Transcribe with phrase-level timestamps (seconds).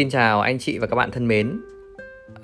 [0.00, 1.60] Xin chào anh chị và các bạn thân mến.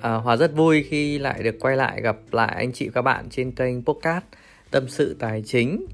[0.01, 3.01] À, Hòa rất vui khi lại được quay lại gặp lại anh chị và các
[3.01, 4.23] bạn trên kênh podcast
[4.71, 5.85] Tâm sự tài chính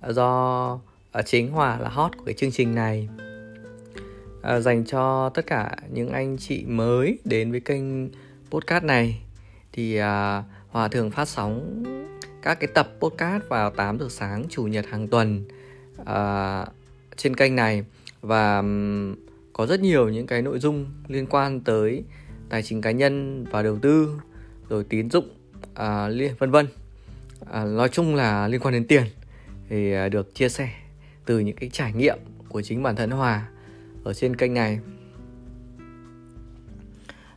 [0.00, 0.80] à, do
[1.12, 3.08] ở chính Hòa là hot của cái chương trình này.
[4.42, 8.08] À, dành cho tất cả những anh chị mới đến với kênh
[8.50, 9.20] podcast này
[9.72, 11.82] thì à, Hòa thường phát sóng
[12.42, 15.44] các cái tập podcast vào 8 giờ sáng chủ nhật hàng tuần
[16.04, 16.66] à,
[17.16, 17.84] trên kênh này
[18.20, 18.62] và
[19.56, 22.04] có rất nhiều những cái nội dung liên quan tới
[22.48, 24.20] tài chính cá nhân và đầu tư
[24.68, 25.28] rồi tín dụng
[25.74, 26.66] à, liên vân vân.
[27.50, 29.02] À, nói chung là liên quan đến tiền
[29.68, 30.70] thì à, được chia sẻ
[31.26, 33.48] từ những cái trải nghiệm của chính bản thân Hòa
[34.04, 34.78] ở trên kênh này.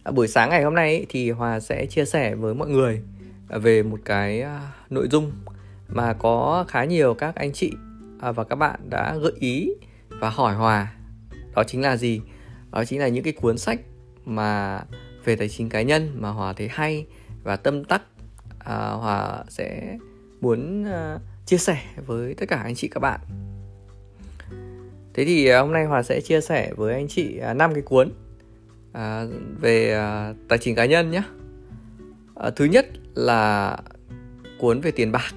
[0.04, 3.02] À, buổi sáng ngày hôm nay ý, thì Hòa sẽ chia sẻ với mọi người
[3.50, 5.32] về một cái à, nội dung
[5.88, 7.74] mà có khá nhiều các anh chị
[8.20, 9.70] à, và các bạn đã gợi ý
[10.10, 10.94] và hỏi Hòa
[11.60, 12.22] đó chính là gì?
[12.72, 13.80] Đó chính là những cái cuốn sách
[14.26, 14.82] mà
[15.26, 17.06] về tài chính cá nhân mà hòa thấy hay
[17.44, 18.02] và tâm tắc
[18.60, 19.98] à, hòa sẽ
[20.42, 23.20] muốn à, chia sẻ với tất cả anh chị các bạn.
[25.14, 27.82] Thế thì à, hôm nay hòa sẽ chia sẻ với anh chị à, năm cái
[27.82, 28.12] cuốn
[28.94, 29.26] à,
[29.60, 31.24] về à, tài chính cá nhân nhé
[32.36, 33.78] à, thứ nhất là
[34.60, 35.34] cuốn về tiền bạc.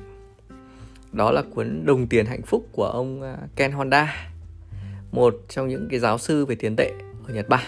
[1.12, 4.31] Đó là cuốn đồng tiền hạnh phúc của ông à, ken honda
[5.12, 6.92] một trong những cái giáo sư về tiền tệ
[7.26, 7.64] ở Nhật Bản.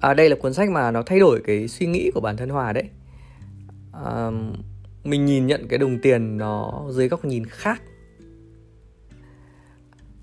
[0.00, 2.48] À, đây là cuốn sách mà nó thay đổi cái suy nghĩ của bản thân
[2.48, 2.90] Hòa đấy.
[3.92, 4.30] À,
[5.04, 7.82] mình nhìn nhận cái đồng tiền nó dưới góc nhìn khác.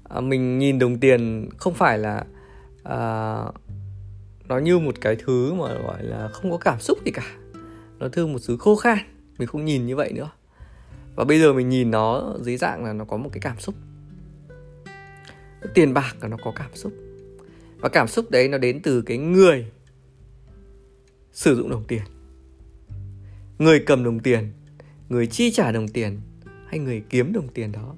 [0.04, 2.26] À, mình nhìn đồng tiền không phải là
[2.84, 3.00] à,
[4.48, 7.26] nó như một cái thứ mà gọi là không có cảm xúc gì cả.
[8.00, 8.98] Nó thư một thứ khô khan.
[9.40, 10.30] Mình không nhìn như vậy nữa.
[11.16, 13.76] Và bây giờ mình nhìn nó dưới dạng là nó có một cái cảm xúc
[15.74, 16.94] tiền bạc là nó có cảm xúc.
[17.78, 19.66] Và cảm xúc đấy nó đến từ cái người
[21.32, 22.04] sử dụng đồng tiền.
[23.60, 24.52] Người cầm đồng tiền,
[25.10, 26.20] người chi trả đồng tiền
[26.68, 27.96] hay người kiếm đồng tiền đó.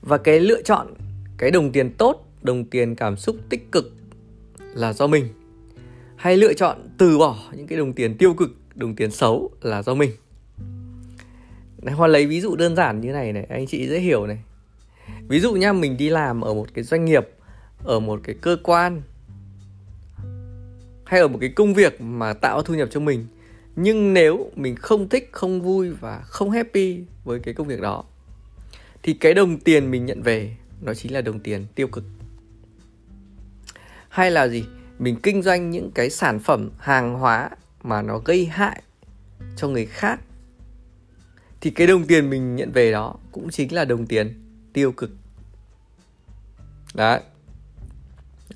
[0.00, 0.94] Và cái lựa chọn
[1.38, 3.92] cái đồng tiền tốt, đồng tiền cảm xúc tích cực
[4.58, 5.28] là do mình.
[6.16, 9.82] Hay lựa chọn từ bỏ những cái đồng tiền tiêu cực, đồng tiền xấu là
[9.82, 10.10] do mình.
[11.82, 14.38] Đấy, Hoa lấy ví dụ đơn giản như này này Anh chị dễ hiểu này
[15.28, 17.28] Ví dụ nhá mình đi làm ở một cái doanh nghiệp
[17.84, 19.02] Ở một cái cơ quan
[21.04, 23.26] Hay ở một cái công việc mà tạo thu nhập cho mình
[23.76, 28.04] Nhưng nếu mình không thích, không vui và không happy với cái công việc đó
[29.02, 32.04] Thì cái đồng tiền mình nhận về Nó chính là đồng tiền tiêu cực
[34.08, 34.64] Hay là gì?
[34.98, 37.50] Mình kinh doanh những cái sản phẩm hàng hóa
[37.82, 38.82] mà nó gây hại
[39.56, 40.20] cho người khác
[41.60, 45.10] thì cái đồng tiền mình nhận về đó cũng chính là đồng tiền tiêu cực.
[46.94, 47.20] Đấy.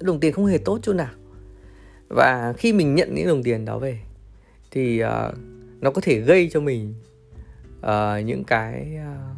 [0.00, 1.10] Đồng tiền không hề tốt chỗ nào.
[2.08, 4.00] Và khi mình nhận những đồng tiền đó về
[4.70, 5.34] thì uh,
[5.80, 6.94] nó có thể gây cho mình
[7.78, 9.36] uh, những cái uh,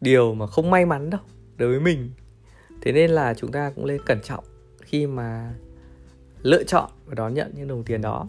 [0.00, 1.20] điều mà không may mắn đâu
[1.56, 2.10] đối với mình.
[2.82, 4.44] Thế nên là chúng ta cũng nên cẩn trọng
[4.80, 5.54] khi mà
[6.42, 8.28] lựa chọn và đón nhận những đồng tiền đó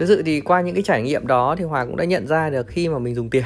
[0.00, 2.50] thực sự thì qua những cái trải nghiệm đó thì hòa cũng đã nhận ra
[2.50, 3.44] được khi mà mình dùng tiền.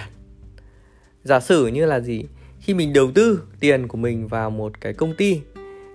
[1.25, 2.25] Giả sử như là gì?
[2.61, 5.41] Khi mình đầu tư tiền của mình vào một cái công ty,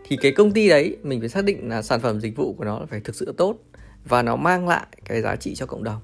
[0.07, 2.63] thì cái công ty đấy mình phải xác định là sản phẩm dịch vụ của
[2.63, 3.55] nó phải thực sự tốt
[4.05, 6.01] và nó mang lại cái giá trị cho cộng đồng.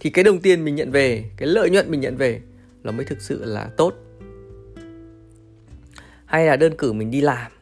[0.00, 2.40] Thì cái đồng tiền mình nhận về, cái lợi nhuận mình nhận về
[2.82, 3.94] là mới thực sự là tốt.
[6.24, 7.52] Hay là đơn cử mình đi làm,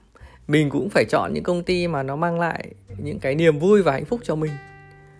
[0.49, 2.69] mình cũng phải chọn những công ty mà nó mang lại
[2.99, 4.53] những cái niềm vui và hạnh phúc cho mình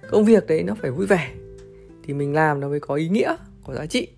[0.09, 1.35] công việc đấy nó phải vui vẻ.
[2.03, 4.09] Thì mình làm nó mới có ý nghĩa có giá trị.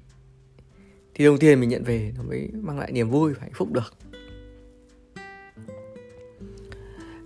[1.15, 3.69] Thì đồng tiền mình nhận về nó mới mang lại niềm vui và hạnh phúc
[3.73, 3.95] được.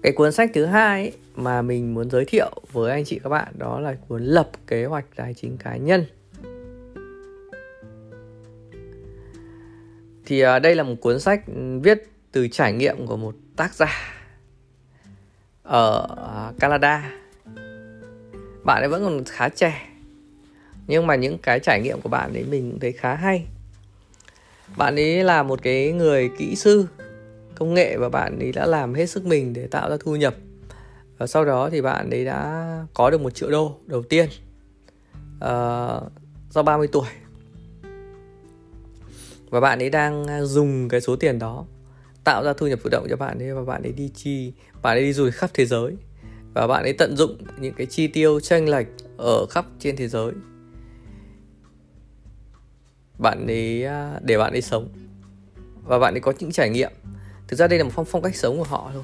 [0.02, 3.28] Cái cuốn sách thứ hai ấy, mà mình muốn giới thiệu với anh chị các
[3.28, 6.04] bạn đó là cuốn lập kế hoạch tài chính cá nhân.
[10.26, 11.42] Thì à, đây là một cuốn sách
[11.82, 13.92] viết từ trải nghiệm của một tác giả
[15.62, 17.23] ở à, Canada
[18.64, 19.88] bạn ấy vẫn còn khá trẻ.
[20.86, 23.46] Nhưng mà những cái trải nghiệm của bạn ấy mình thấy khá hay.
[24.76, 26.86] Bạn ấy là một cái người kỹ sư
[27.54, 30.34] công nghệ và bạn ấy đã làm hết sức mình để tạo ra thu nhập.
[31.18, 34.28] Và sau đó thì bạn ấy đã có được một triệu đô đầu tiên
[35.36, 36.02] uh,
[36.50, 37.08] do 30 tuổi.
[39.50, 41.64] Và bạn ấy đang dùng cái số tiền đó
[42.24, 44.52] tạo ra thu nhập tự động cho bạn ấy và bạn ấy đi chi
[44.82, 45.96] bạn ấy đi du lịch khắp thế giới
[46.54, 48.86] và bạn ấy tận dụng những cái chi tiêu tranh lệch
[49.16, 50.32] ở khắp trên thế giới.
[53.18, 54.88] Bạn ấy à, để bạn ấy sống.
[55.84, 56.92] Và bạn ấy có những trải nghiệm.
[57.48, 59.02] Thực ra đây là một phong phong cách sống của họ thôi.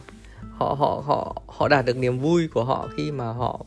[0.53, 3.65] Họ họ họ họ đạt được niềm vui của họ khi mà họ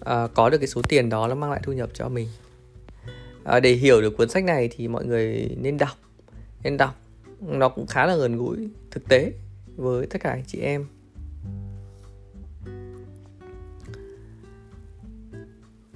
[0.00, 2.28] à, có được cái số tiền đó nó mang lại thu nhập cho mình.
[3.44, 5.96] À, để hiểu được cuốn sách này thì mọi người nên đọc.
[6.62, 6.96] Nên đọc.
[7.40, 9.32] Nó cũng khá là gần gũi thực tế
[9.76, 10.86] với tất cả anh chị em.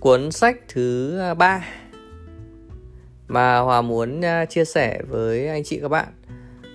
[0.01, 1.67] Cuốn sách thứ à, ba
[3.29, 6.09] mà hòa muốn à, chia sẻ với anh chị các bạn.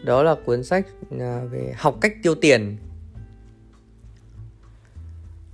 [0.06, 0.88] Đó là cuốn sách
[1.20, 2.78] à, về học cách tiêu tiền.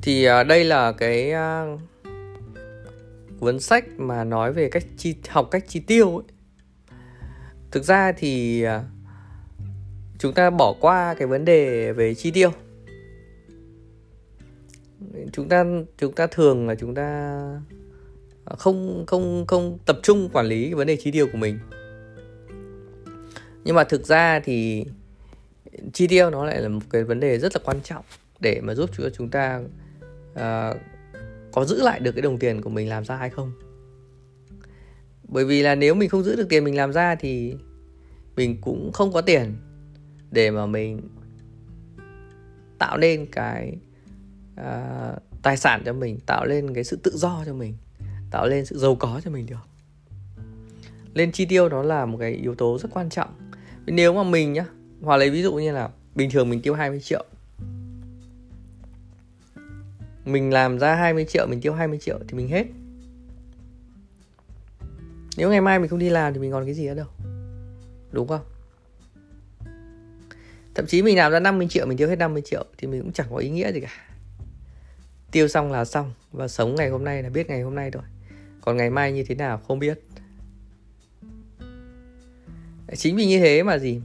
[0.02, 1.34] Thì đây là cái
[3.40, 6.24] cuốn sách mà nói về cách chi, học cách chi tiêu ấy.
[7.72, 8.66] thực ra thì
[10.20, 12.52] chúng ta bỏ qua cái vấn đề về chi tiêu
[15.34, 15.66] chúng ta
[15.98, 17.40] chúng ta thường là chúng ta
[18.46, 21.60] không không không tập trung quản lý cái vấn đề chi tiêu của mình.
[23.64, 24.86] Nhưng mà thực ra thì
[25.94, 28.06] chi tiêu nó lại là một cái vấn đề rất là quan trọng
[28.40, 29.62] để mà giúp cho chúng ta
[30.32, 30.78] uh,
[31.52, 33.52] có giữ lại được cái đồng tiền của mình làm ra hay không.
[35.24, 37.56] Bởi vì là nếu mình không giữ được tiền mình làm ra thì
[38.36, 39.56] mình cũng không có tiền
[40.32, 41.02] để mà mình
[42.78, 43.78] tạo nên cái
[44.60, 47.74] uh, tài sản cho mình tạo lên cái sự tự do cho mình
[48.32, 49.68] tạo lên sự giàu có cho mình được.
[51.14, 53.30] Lên chi tiêu nó là một cái yếu tố rất quan trọng.
[53.86, 54.66] Nếu mà mình nhá
[55.02, 57.26] hoặc lấy ví dụ như là bình thường mình tiêu 20 triệu.
[60.26, 62.66] Mình làm ra 20 triệu mình tiêu 20 triệu thì mình hết.
[65.38, 67.08] Nếu ngày mai mình không đi làm thì mình còn cái gì nữa đâu.
[68.12, 68.42] Đúng không?
[70.76, 73.12] Thậm chí mình làm ra 50 triệu mình tiêu hết 50 triệu thì mình cũng
[73.12, 73.92] chẳng có ý nghĩa gì cả
[75.32, 76.14] tiêu xong là xong.
[76.32, 78.04] Và sống ngày hôm nay là biết ngày hôm nay rồi
[78.62, 80.04] còn ngày mai như thế nào không biết.
[82.96, 84.02] Chính vì như thế mà gì?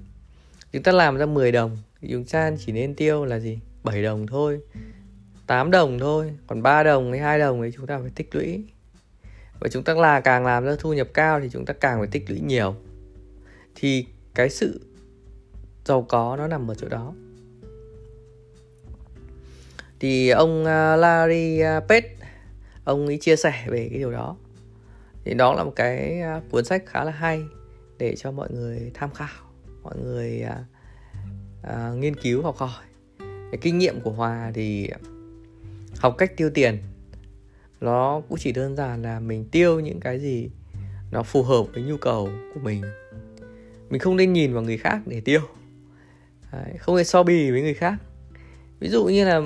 [0.72, 1.78] Chúng ta làm ra 10 đồng.
[2.00, 3.58] Thì chúng ta chỉ nên tiêu là gì?
[3.82, 4.60] 7 đồng thôi.
[5.46, 6.32] 8 đồng thôi.
[6.46, 8.64] Còn 3 đồng hay 2 đồng thì chúng ta phải tích lũy.
[9.60, 12.08] Và chúng ta là càng làm ra thu nhập cao thì chúng ta càng phải
[12.08, 12.74] tích lũy nhiều.
[13.74, 14.80] Thì cái sự
[15.84, 17.14] giàu có nó nằm ở chỗ đó
[20.04, 22.08] thì ông à, Larry à, Page
[22.84, 24.36] ông ấy chia sẻ về cái điều đó.
[25.24, 27.42] Thì đó là một cái à, cuốn sách khá là hay
[27.98, 29.44] để cho mọi người tham khảo
[29.82, 30.64] mọi người à,
[31.62, 32.84] à, nghiên cứu học hỏi.
[33.18, 34.90] Cái kinh nghiệm của hòa thì
[35.98, 36.78] học cách tiêu tiền
[37.80, 40.50] nó cũng chỉ đơn giản là mình tiêu những cái gì
[41.10, 42.82] nó phù hợp với nhu cầu của mình.
[43.90, 45.40] Mình không nên nhìn vào người khác để tiêu.
[46.52, 47.94] Đấy, không nên so bì với người khác.
[48.80, 49.40] Ví dụ như là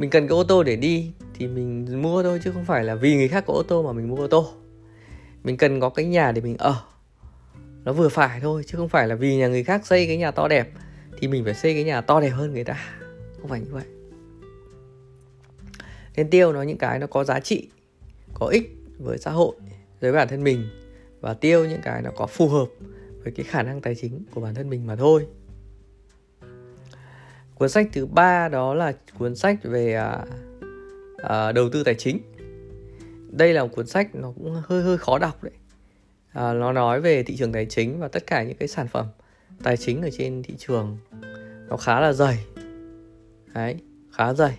[0.00, 2.94] mình cần cái ô tô để đi thì mình mua thôi, chứ không phải là
[2.94, 4.48] vì người khác có ô tô mà mình mua ô tô.
[5.44, 6.74] Mình cần có cái nhà để mình ở.
[7.84, 10.30] Nó vừa phải thôi, chứ không phải là vì nhà người khác xây cái nhà
[10.30, 10.70] to đẹp
[11.18, 12.84] thì mình phải xây cái nhà to đẹp hơn người ta.
[13.40, 13.84] Không phải như vậy.
[16.16, 17.68] Nên tiêu nó những cái nó có giá trị,
[18.34, 19.56] có ích với xã hội,
[20.00, 20.68] với bản thân mình
[21.20, 22.66] và tiêu những cái nó có phù hợp
[23.22, 25.26] với cái khả năng tài chính của bản thân mình mà thôi
[27.60, 30.24] cuốn sách thứ ba đó là cuốn sách về à,
[31.16, 32.20] à, đầu tư tài chính.
[33.30, 35.52] Đây là một cuốn sách nó cũng hơi hơi khó đọc đấy.
[36.32, 39.06] À, nó nói về thị trường tài chính và tất cả những cái sản phẩm
[39.62, 40.98] tài chính ở trên thị trường
[41.68, 42.44] nó khá là dày.
[43.54, 43.76] Đấy
[44.12, 44.58] khá dày.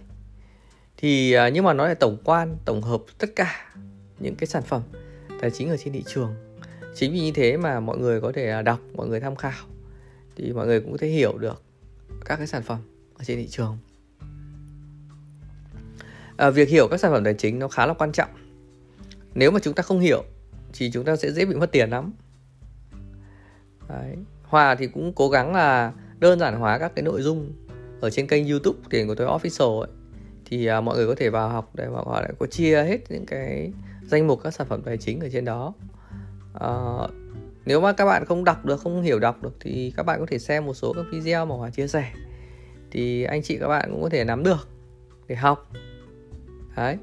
[0.98, 3.76] Thì à, nhưng mà nó là tổng quan tổng hợp tất cả
[4.20, 4.82] những cái sản phẩm
[5.42, 6.34] tài chính ở trên thị trường.
[6.96, 9.68] Chính vì như thế mà mọi người có thể à, đọc mọi người tham khảo
[10.36, 11.64] thì mọi người cũng có thể hiểu được
[12.26, 12.91] các cái sản phẩm
[13.22, 13.78] ở trên thị trường.
[16.38, 18.30] À, việc hiểu các sản phẩm tài chính nó khá là quan trọng.
[19.36, 20.24] Nếu mà chúng ta không hiểu
[20.74, 22.14] thì chúng ta sẽ dễ bị mất tiền lắm.
[23.90, 24.16] Đấy.
[24.44, 27.54] Hòa thì cũng cố gắng là đơn giản hóa các cái nội dung
[28.02, 29.90] ở trên kênh YouTube tiền của tôi official ấy.
[30.46, 33.12] Thì à, mọi người có thể vào học để mà họ lại có chia hết
[33.12, 33.72] những cái
[34.04, 35.74] danh mục các sản phẩm tài chính ở trên đó.
[36.54, 36.72] À,
[37.66, 40.26] nếu mà các bạn không đọc được không hiểu đọc được thì các bạn có
[40.30, 42.12] thể xem một số các video mà hòa chia sẻ
[42.92, 44.70] thì anh chị các bạn cũng có thể nắm được
[45.28, 45.72] để học.
[46.76, 46.98] Đấy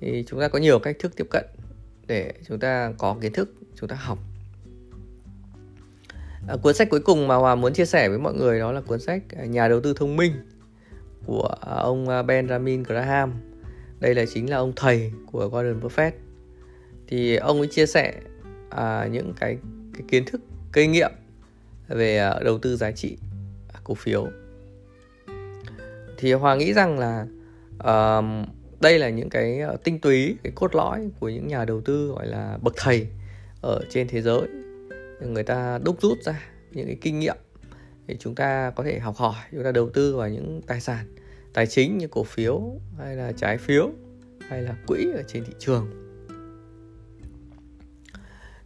[0.00, 1.44] thì chúng ta có nhiều cách thức tiếp cận
[2.06, 4.18] để chúng ta có kiến thức chúng ta học.
[6.48, 8.80] À, cuốn sách cuối cùng mà hòa muốn chia sẻ với mọi người đó là
[8.80, 10.32] cuốn sách à, nhà đầu tư thông minh
[11.26, 13.32] của à, ông à, benjamin graham.
[14.00, 16.10] Đây là chính là ông thầy của Warren Buffett.
[17.06, 18.14] Thì ông ấy chia sẻ
[18.70, 19.58] à, những cái,
[19.94, 20.40] cái kiến thức
[20.72, 21.10] kinh nghiệm
[21.88, 23.16] về à, đầu tư giá trị
[23.84, 24.28] cổ phiếu
[26.22, 27.26] thì hòa nghĩ rằng là
[27.78, 28.24] uh,
[28.80, 32.08] đây là những cái ờ, tinh túy cái cốt lõi của những nhà đầu tư
[32.08, 33.06] gọi là bậc thầy
[33.60, 34.40] ở trên thế giới.
[35.20, 37.36] Người ta đúc rút ra những cái kinh nghiệm
[38.06, 41.06] để chúng ta có thể học hỏi chúng ta đầu tư vào những tài sản
[41.52, 42.62] tài chính như cổ phiếu
[42.98, 43.90] hay là trái phiếu
[44.48, 45.90] hay là quỹ ở trên thị trường.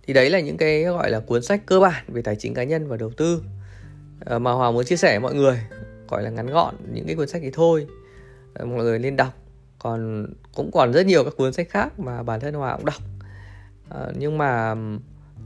[0.03, 2.65] Thì đấy là những cái gọi là cuốn sách cơ bản về tài chính cá
[2.65, 3.43] nhân và đầu tư
[4.21, 5.61] ờ, mà hòa muốn chia sẻ với mọi người
[6.09, 7.87] gọi là ngắn gọn những cái cuốn sách ấy thôi.
[8.55, 9.35] Ờ, mọi người nên đọc.
[9.79, 13.03] Còn cũng còn rất nhiều các cuốn sách khác mà bản thân Hòa cũng đọc.
[13.91, 14.75] À, nhưng mà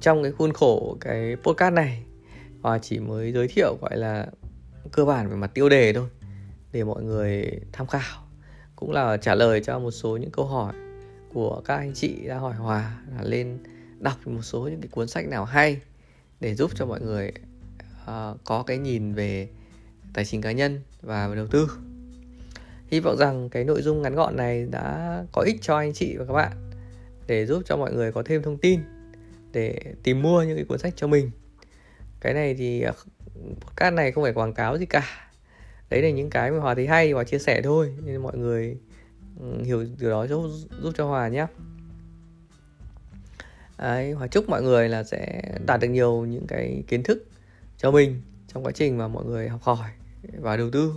[0.01, 2.03] trong cái khuôn khổ cái podcast này
[2.63, 4.27] Hòa chỉ mới giới thiệu gọi là
[4.93, 6.09] cơ bản về mặt tiêu đề thôi
[6.73, 8.23] để mọi người tham khảo
[8.77, 10.75] cũng là trả lời cho một số những câu hỏi
[11.35, 13.59] của các anh chị đã hỏi Hòa là lên
[13.99, 15.81] đọc một số những cái cuốn sách nào hay
[16.41, 17.33] để giúp cho mọi người
[18.03, 19.49] uh, có cái nhìn về
[20.15, 21.69] tài chính cá nhân và đầu tư.
[22.87, 26.17] Hy vọng rằng cái nội dung ngắn gọn này đã có ích cho anh chị
[26.17, 26.71] và các bạn
[27.27, 28.81] để giúp cho mọi người có thêm thông tin
[29.53, 31.31] để tìm mua những cái cuốn sách cho mình.
[32.21, 32.93] Cái này thì à,
[33.61, 35.07] podcast này không phải quảng cáo gì cả.
[35.91, 38.77] Đấy là những cái mà hòa thấy hay và chia sẻ thôi nên mọi người
[39.41, 40.51] ừ, hiểu điều đó giúp,
[40.83, 41.47] giúp cho hòa nhé.
[43.79, 47.27] Đấy, Hòa chúc mọi người là sẽ đạt được nhiều những cái kiến thức
[47.77, 49.89] cho mình trong quá trình mà mọi người học hỏi
[50.23, 50.93] và đầu tư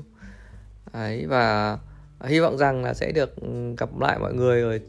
[0.94, 1.78] Đấy, và
[2.24, 3.36] hy vọng rằng là sẽ được
[3.78, 4.80] gặp lại mọi người ở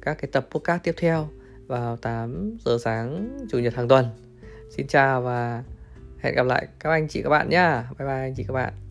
[0.00, 1.28] các cái tập podcast tiếp theo
[1.66, 4.06] vào 8 giờ sáng chủ nhật hàng tuần.
[4.70, 5.62] Xin chào và
[6.20, 7.82] hẹn gặp lại các anh chị các bạn nhé.
[7.98, 8.83] Bye bye anh chị các bạn.